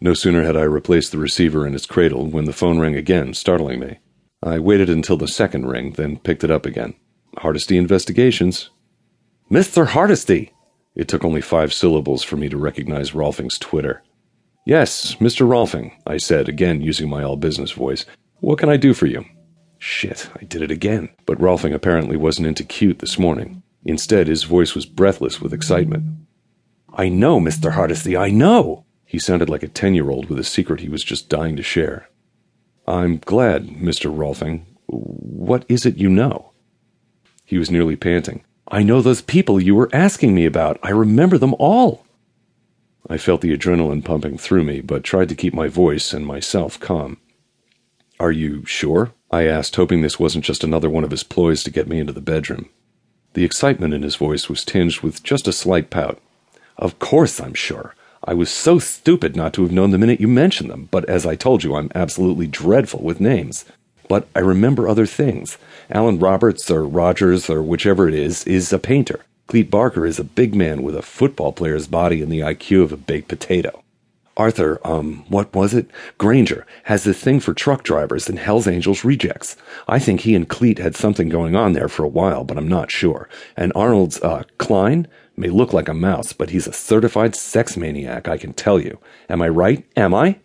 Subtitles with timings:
[0.00, 3.34] No sooner had I replaced the receiver in its cradle when the phone rang again,
[3.34, 3.98] startling me.
[4.42, 6.94] I waited until the second ring, then picked it up again.
[7.36, 8.70] Hardesty Investigations.
[9.50, 9.88] Mr.
[9.88, 10.52] Hardesty!
[10.94, 14.02] It took only five syllables for me to recognize Rolfing's twitter.
[14.64, 15.46] Yes, Mr.
[15.46, 18.06] Rolfing, I said, again using my all business voice.
[18.40, 19.24] What can I do for you?
[19.78, 21.10] Shit, I did it again.
[21.26, 23.62] But Rolfing apparently wasn't into cute this morning.
[23.84, 26.04] Instead, his voice was breathless with excitement.
[26.92, 27.72] I know, Mr.
[27.72, 28.84] Hardesty, I know!
[29.10, 31.64] He sounded like a ten year old with a secret he was just dying to
[31.64, 32.08] share.
[32.86, 34.08] I'm glad, Mr.
[34.08, 34.66] Rolfing.
[34.86, 36.52] What is it you know?
[37.44, 38.44] He was nearly panting.
[38.68, 40.78] I know those people you were asking me about.
[40.80, 42.06] I remember them all.
[43.08, 46.78] I felt the adrenaline pumping through me, but tried to keep my voice and myself
[46.78, 47.18] calm.
[48.20, 49.12] Are you sure?
[49.32, 52.12] I asked, hoping this wasn't just another one of his ploys to get me into
[52.12, 52.68] the bedroom.
[53.32, 56.20] The excitement in his voice was tinged with just a slight pout.
[56.78, 57.96] Of course I'm sure.
[58.24, 61.24] I was so stupid not to have known the minute you mentioned them, but as
[61.24, 63.64] I told you, I'm absolutely dreadful with names.
[64.08, 65.56] But I remember other things.
[65.90, 69.20] Alan Roberts, or Rogers, or whichever it is, is a painter.
[69.48, 72.92] Cleet Barker is a big man with a football player's body and the IQ of
[72.92, 73.82] a baked potato.
[74.36, 75.90] Arthur, um, what was it?
[76.16, 79.56] Granger has this thing for truck drivers and Hell's Angels rejects.
[79.88, 82.68] I think he and Cleet had something going on there for a while, but I'm
[82.68, 83.28] not sure.
[83.56, 85.08] And Arnold's, uh, Klein
[85.40, 88.98] may look like a mouse, but he's a certified sex maniac, I can tell you.
[89.28, 89.84] Am I right?
[89.96, 90.38] Am I?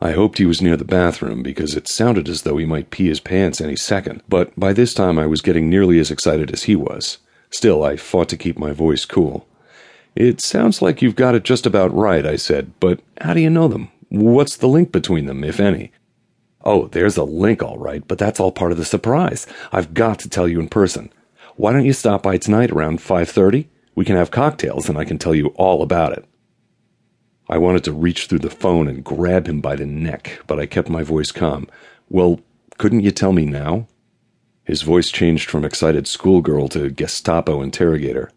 [0.00, 3.08] I hoped he was near the bathroom because it sounded as though he might pee
[3.08, 6.64] his pants any second, but by this time I was getting nearly as excited as
[6.64, 7.18] he was.
[7.50, 9.46] Still, I fought to keep my voice cool.
[10.14, 13.50] It sounds like you've got it just about right, I said, but how do you
[13.50, 13.90] know them?
[14.10, 15.90] What's the link between them, if any?
[16.64, 19.46] Oh, there's a link, all right, but that's all part of the surprise.
[19.72, 21.12] I've got to tell you in person.
[21.56, 23.66] Why don't you stop by tonight around 5:30?
[23.94, 26.24] We can have cocktails and I can tell you all about it.
[27.48, 30.66] I wanted to reach through the phone and grab him by the neck, but I
[30.66, 31.68] kept my voice calm.
[32.08, 32.40] Well,
[32.78, 33.86] couldn't you tell me now?
[34.64, 38.30] His voice changed from excited schoolgirl to Gestapo interrogator.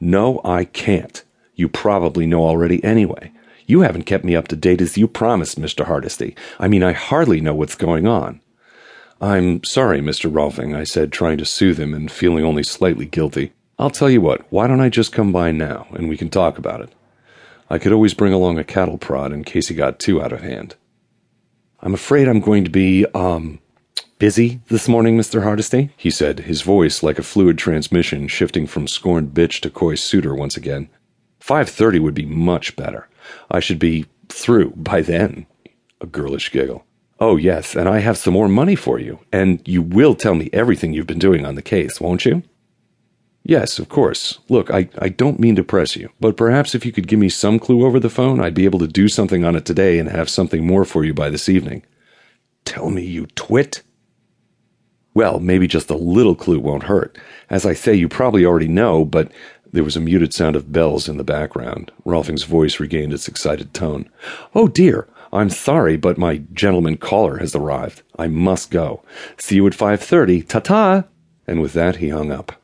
[0.00, 1.22] No, I can't.
[1.54, 3.32] You probably know already anyway.
[3.66, 5.84] You haven't kept me up to date as you promised, Mr.
[5.84, 6.34] Hardesty.
[6.58, 8.40] I mean, I hardly know what's going on.
[9.20, 10.30] I'm sorry, Mr.
[10.30, 13.52] Rolfing, I said, trying to soothe him and feeling only slightly guilty.
[13.78, 16.56] I'll tell you what, why don't I just come by now, and we can talk
[16.56, 16.90] about it?
[17.68, 20.40] I could always bring along a cattle prod in case he got too out of
[20.40, 20.76] hand.
[21.80, 23.60] I'm afraid I'm going to be, um,
[24.18, 25.42] Busy this morning, Mr.
[25.42, 25.90] Hardesty?
[25.94, 30.34] he said, his voice like a fluid transmission shifting from scorned bitch to coy suitor
[30.34, 30.88] once again.
[31.38, 33.08] Five thirty would be much better.
[33.50, 35.44] I should be through by then.
[36.00, 36.86] A girlish giggle.
[37.20, 40.48] Oh, yes, and I have some more money for you, and you will tell me
[40.50, 42.42] everything you've been doing on the case, won't you?
[43.48, 44.40] Yes, of course.
[44.48, 47.28] Look, I, I don't mean to press you, but perhaps if you could give me
[47.28, 50.08] some clue over the phone, I'd be able to do something on it today and
[50.08, 51.84] have something more for you by this evening.
[52.64, 53.84] Tell me, you twit,
[55.14, 57.16] well, maybe just a little clue won't hurt.
[57.48, 59.30] As I say, you probably already know, but
[59.72, 61.92] there was a muted sound of bells in the background.
[62.04, 64.10] Rolfing's voice regained its excited tone.
[64.56, 68.02] Oh dear, I'm sorry, but my gentleman caller has arrived.
[68.18, 69.04] I must go.
[69.38, 70.48] See you at 5.30.
[70.48, 71.04] Ta-ta!
[71.46, 72.60] And with that, he hung up.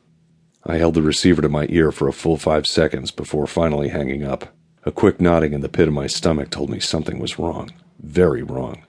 [0.65, 4.23] I held the receiver to my ear for a full five seconds before finally hanging
[4.23, 4.53] up.
[4.85, 7.71] A quick nodding in the pit of my stomach told me something was wrong.
[8.01, 8.83] Very wrong.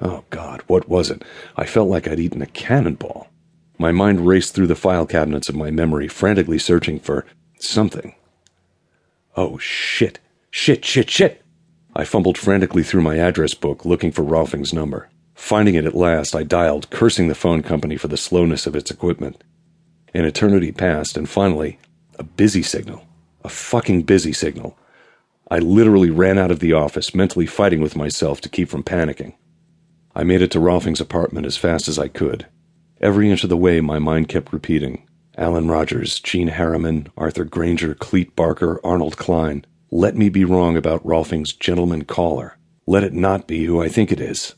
[0.00, 1.22] Oh, God, what was it?
[1.56, 3.28] I felt like I'd eaten a cannonball.
[3.78, 7.24] My mind raced through the file cabinets of my memory, frantically searching for
[7.58, 8.14] something.
[9.36, 10.18] Oh, shit.
[10.50, 11.42] Shit, shit, shit!
[11.96, 15.08] I fumbled frantically through my address book, looking for Rolfing's number.
[15.34, 18.90] Finding it at last, I dialed, cursing the phone company for the slowness of its
[18.90, 19.42] equipment.
[20.14, 21.78] An eternity passed, and finally,
[22.18, 23.04] a busy signal.
[23.42, 24.78] A fucking busy signal.
[25.50, 29.34] I literally ran out of the office, mentally fighting with myself to keep from panicking.
[30.14, 32.46] I made it to Rolfing's apartment as fast as I could.
[33.00, 37.94] Every inch of the way, my mind kept repeating Alan Rogers, Gene Harriman, Arthur Granger,
[37.94, 39.66] Cleet Barker, Arnold Klein.
[39.90, 42.56] Let me be wrong about Rolfing's gentleman caller.
[42.86, 44.54] Let it not be who I think it is.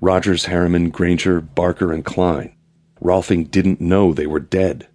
[0.00, 2.55] Rogers, Harriman, Granger, Barker, and Klein.
[3.02, 4.88] Rolfing didn't know they were dead.